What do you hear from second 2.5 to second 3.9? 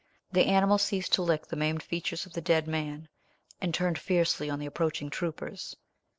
man, and